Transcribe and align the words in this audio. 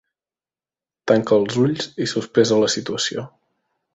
Tanca 1.11 1.37
els 1.41 1.59
ulls 1.65 1.91
i 2.07 2.09
sospesa 2.13 2.59
la 2.65 2.73
situació. 2.79 3.29